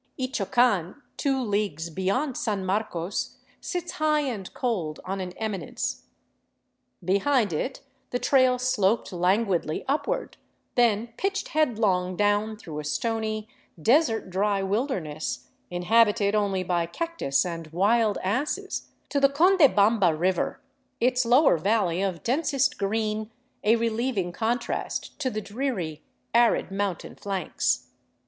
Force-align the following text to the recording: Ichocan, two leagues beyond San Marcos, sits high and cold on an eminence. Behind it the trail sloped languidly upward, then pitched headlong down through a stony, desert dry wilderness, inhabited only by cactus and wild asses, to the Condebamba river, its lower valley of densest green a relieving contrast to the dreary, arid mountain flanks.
Ichocan, 0.19 0.99
two 1.15 1.39
leagues 1.39 1.91
beyond 1.91 2.35
San 2.35 2.65
Marcos, 2.65 3.37
sits 3.59 3.91
high 3.91 4.21
and 4.21 4.51
cold 4.55 4.99
on 5.05 5.21
an 5.21 5.31
eminence. 5.33 6.05
Behind 7.05 7.53
it 7.53 7.81
the 8.09 8.17
trail 8.17 8.57
sloped 8.57 9.13
languidly 9.13 9.85
upward, 9.87 10.37
then 10.73 11.09
pitched 11.17 11.49
headlong 11.49 12.15
down 12.15 12.57
through 12.57 12.79
a 12.79 12.83
stony, 12.83 13.47
desert 13.79 14.31
dry 14.31 14.63
wilderness, 14.63 15.49
inhabited 15.69 16.33
only 16.33 16.63
by 16.63 16.87
cactus 16.87 17.45
and 17.45 17.67
wild 17.67 18.17
asses, 18.23 18.89
to 19.09 19.19
the 19.19 19.29
Condebamba 19.29 20.15
river, 20.17 20.59
its 20.99 21.25
lower 21.25 21.59
valley 21.59 22.01
of 22.01 22.23
densest 22.23 22.79
green 22.79 23.29
a 23.63 23.75
relieving 23.75 24.31
contrast 24.31 25.19
to 25.19 25.29
the 25.29 25.41
dreary, 25.41 26.01
arid 26.33 26.71
mountain 26.71 27.13
flanks. 27.15 27.91